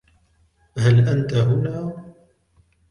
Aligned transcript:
هل 0.77 1.09
انت 1.09 1.33
هنا؟ 1.33 2.03